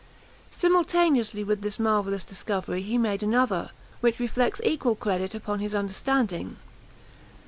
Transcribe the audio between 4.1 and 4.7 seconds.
reflects